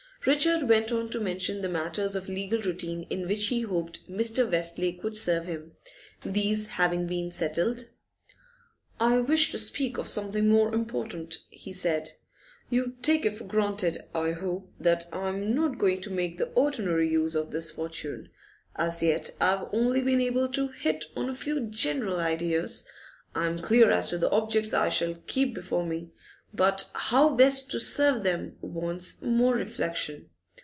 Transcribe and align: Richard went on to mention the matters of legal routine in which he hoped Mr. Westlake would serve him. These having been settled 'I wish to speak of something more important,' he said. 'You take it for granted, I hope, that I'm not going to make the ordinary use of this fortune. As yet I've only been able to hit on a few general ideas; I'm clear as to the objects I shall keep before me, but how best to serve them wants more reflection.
Richard 0.23 0.69
went 0.69 0.91
on 0.91 1.09
to 1.09 1.19
mention 1.19 1.61
the 1.61 1.67
matters 1.67 2.15
of 2.15 2.29
legal 2.29 2.61
routine 2.61 3.07
in 3.09 3.27
which 3.27 3.47
he 3.47 3.61
hoped 3.61 4.07
Mr. 4.07 4.47
Westlake 4.47 5.01
would 5.03 5.17
serve 5.17 5.47
him. 5.47 5.71
These 6.23 6.67
having 6.67 7.07
been 7.07 7.31
settled 7.31 7.89
'I 8.99 9.21
wish 9.21 9.49
to 9.49 9.57
speak 9.57 9.97
of 9.97 10.07
something 10.07 10.47
more 10.47 10.75
important,' 10.75 11.39
he 11.49 11.73
said. 11.73 12.11
'You 12.69 12.97
take 13.01 13.25
it 13.25 13.33
for 13.33 13.45
granted, 13.45 13.97
I 14.13 14.33
hope, 14.33 14.71
that 14.79 15.07
I'm 15.11 15.55
not 15.55 15.79
going 15.79 16.01
to 16.01 16.11
make 16.11 16.37
the 16.37 16.49
ordinary 16.51 17.09
use 17.09 17.33
of 17.33 17.49
this 17.49 17.71
fortune. 17.71 18.29
As 18.75 19.01
yet 19.01 19.31
I've 19.41 19.69
only 19.73 20.01
been 20.03 20.21
able 20.21 20.49
to 20.49 20.67
hit 20.67 21.05
on 21.15 21.29
a 21.31 21.35
few 21.35 21.61
general 21.61 22.19
ideas; 22.19 22.85
I'm 23.33 23.59
clear 23.63 23.89
as 23.89 24.09
to 24.11 24.19
the 24.19 24.29
objects 24.29 24.71
I 24.71 24.89
shall 24.89 25.15
keep 25.25 25.55
before 25.55 25.83
me, 25.83 26.11
but 26.53 26.89
how 26.93 27.29
best 27.29 27.71
to 27.71 27.79
serve 27.79 28.23
them 28.23 28.53
wants 28.59 29.21
more 29.21 29.53
reflection. 29.55 30.27